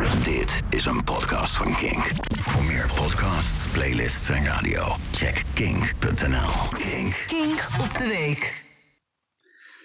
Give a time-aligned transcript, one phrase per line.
[0.00, 2.10] Dit is een podcast van Kink.
[2.38, 6.68] Voor meer podcasts, playlists en radio, check kink.nl.
[6.68, 7.24] Kink.
[7.26, 8.64] Kink op de week.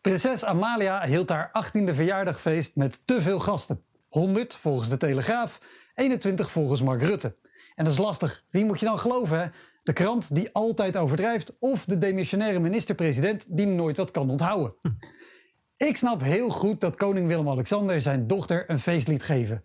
[0.00, 3.82] Prinses Amalia hield haar 18e verjaardagfeest met te veel gasten.
[4.08, 5.60] 100 volgens de Telegraaf,
[5.94, 7.36] 21 volgens Mark Rutte.
[7.74, 8.44] En dat is lastig.
[8.50, 9.40] Wie moet je dan geloven?
[9.40, 9.46] Hè?
[9.82, 14.74] De krant die altijd overdrijft of de demissionaire minister-president die nooit wat kan onthouden.
[15.76, 19.64] Ik snap heel goed dat koning Willem-Alexander zijn dochter een feest liet geven.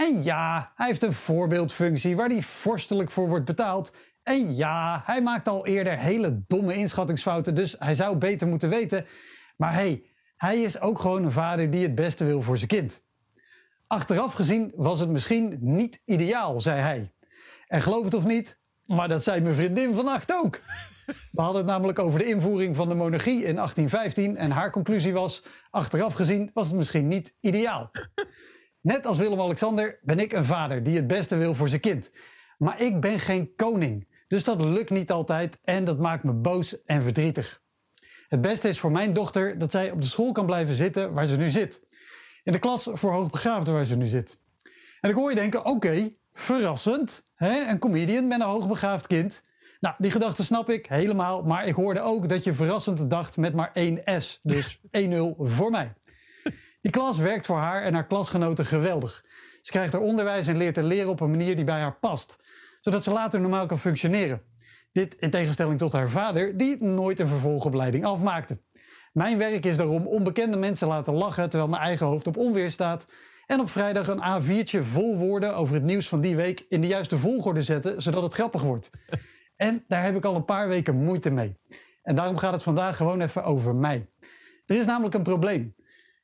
[0.00, 3.92] En ja, hij heeft een voorbeeldfunctie waar hij vorstelijk voor wordt betaald.
[4.22, 9.06] En ja, hij maakt al eerder hele domme inschattingsfouten, dus hij zou beter moeten weten.
[9.56, 10.04] Maar hey,
[10.36, 13.04] hij is ook gewoon een vader die het beste wil voor zijn kind.
[13.86, 17.12] Achteraf gezien was het misschien niet ideaal, zei hij.
[17.66, 20.60] En geloof het of niet, maar dat zei mijn vriendin vannacht ook.
[21.06, 25.12] We hadden het namelijk over de invoering van de monarchie in 1815 en haar conclusie
[25.12, 27.90] was, achteraf gezien was het misschien niet ideaal.
[28.82, 32.10] Net als Willem-Alexander ben ik een vader die het beste wil voor zijn kind.
[32.58, 36.84] Maar ik ben geen koning, dus dat lukt niet altijd en dat maakt me boos
[36.84, 37.62] en verdrietig.
[38.28, 41.26] Het beste is voor mijn dochter dat zij op de school kan blijven zitten waar
[41.26, 41.82] ze nu zit.
[42.42, 44.38] In de klas voor hoogbegaafden waar ze nu zit.
[45.00, 47.24] En ik hoor je denken, oké, verrassend.
[47.34, 47.68] Hè?
[47.68, 49.42] Een comedian met een hoogbegaafd kind.
[49.80, 51.42] Nou, die gedachte snap ik helemaal.
[51.42, 54.40] Maar ik hoorde ook dat je verrassend dacht met maar één S.
[54.42, 54.80] Dus 1-0
[55.38, 55.92] voor mij.
[56.80, 59.24] Die klas werkt voor haar en haar klasgenoten geweldig.
[59.60, 62.36] Ze krijgt er onderwijs en leert te leren op een manier die bij haar past.
[62.80, 64.42] Zodat ze later normaal kan functioneren.
[64.92, 68.60] Dit in tegenstelling tot haar vader, die nooit een vervolgopleiding afmaakte.
[69.12, 73.06] Mijn werk is daarom onbekende mensen laten lachen terwijl mijn eigen hoofd op onweer staat.
[73.46, 76.86] En op vrijdag een A4'tje vol woorden over het nieuws van die week in de
[76.86, 78.90] juiste volgorde zetten, zodat het grappig wordt.
[79.56, 81.56] En daar heb ik al een paar weken moeite mee.
[82.02, 84.08] En daarom gaat het vandaag gewoon even over mij.
[84.66, 85.74] Er is namelijk een probleem.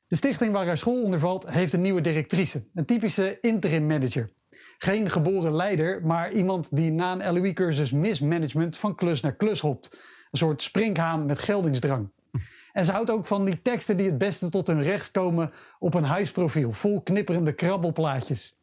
[0.07, 4.29] De stichting waar haar school onder valt heeft een nieuwe directrice, een typische interim manager.
[4.77, 9.89] Geen geboren leider, maar iemand die na een LOE-cursus mismanagement van klus naar klus hopt.
[10.31, 12.11] Een soort springhaan met geldingsdrang.
[12.71, 15.93] En ze houdt ook van die teksten die het beste tot hun recht komen op
[15.93, 18.57] een huisprofiel, vol knipperende krabbelplaatjes.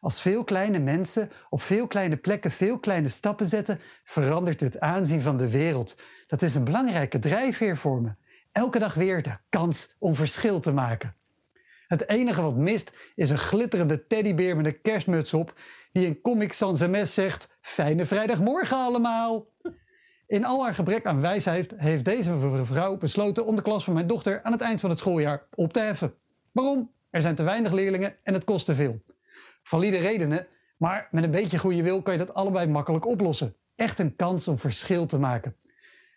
[0.00, 5.20] Als veel kleine mensen op veel kleine plekken veel kleine stappen zetten, verandert het aanzien
[5.20, 5.96] van de wereld.
[6.26, 8.14] Dat is een belangrijke drijfveer voor me.
[8.52, 11.14] Elke dag weer de kans om verschil te maken.
[11.86, 15.54] Het enige wat mist is een glitterende teddybeer met een kerstmuts op,
[15.92, 19.46] die in Comic Sans MS zegt: Fijne vrijdagmorgen allemaal!
[20.26, 24.06] In al haar gebrek aan wijsheid heeft deze mevrouw besloten om de klas van mijn
[24.06, 26.14] dochter aan het eind van het schooljaar op te heffen.
[26.52, 26.90] Waarom?
[27.10, 29.02] Er zijn te weinig leerlingen en het kost te veel.
[29.62, 30.46] Valide redenen,
[30.76, 33.56] maar met een beetje goede wil kan je dat allebei makkelijk oplossen.
[33.74, 35.56] Echt een kans om verschil te maken.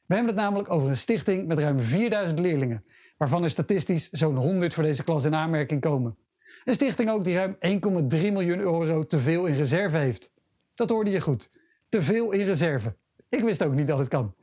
[0.06, 2.86] We hebben het namelijk over een stichting met ruim 4000 leerlingen,
[3.18, 6.18] waarvan er statistisch zo'n 100 voor deze klas in aanmerking komen.
[6.64, 7.60] Een stichting ook die ruim 1,3
[8.10, 10.32] miljoen euro te veel in reserve heeft.
[10.74, 11.50] Dat hoorde je goed.
[11.90, 12.96] Te veel in reserve.
[13.30, 14.36] Ik wist ook niet dat het kan.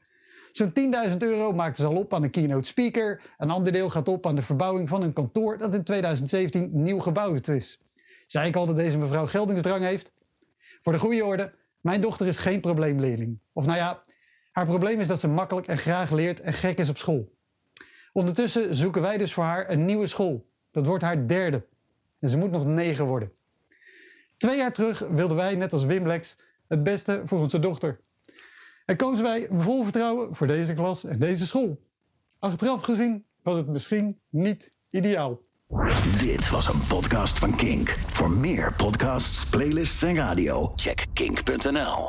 [0.52, 0.72] Zo'n
[1.10, 3.22] 10.000 euro maakten ze al op aan een keynote speaker.
[3.38, 6.98] Een ander deel gaat op aan de verbouwing van een kantoor dat in 2017 nieuw
[6.98, 7.80] gebouwd is.
[8.26, 10.12] Zei ik al dat deze mevrouw geldingsdrang heeft?
[10.82, 13.38] Voor de goede orde, mijn dochter is geen probleemleerling.
[13.52, 14.02] Of nou ja,
[14.52, 17.32] haar probleem is dat ze makkelijk en graag leert en gek is op school.
[18.12, 20.50] Ondertussen zoeken wij dus voor haar een nieuwe school.
[20.70, 21.66] Dat wordt haar derde.
[22.18, 23.32] En ze moet nog negen worden.
[24.36, 26.36] Twee jaar terug wilden wij, net als Wimblex,
[26.68, 28.00] het beste voor onze dochter.
[28.84, 31.82] En kozen wij vol vertrouwen voor deze klas en deze school.
[32.38, 35.40] Achteraf gezien was het misschien niet ideaal.
[36.18, 37.96] Dit was een podcast van Kink.
[38.06, 42.00] Voor meer podcasts, playlists en radio, check kink.nl.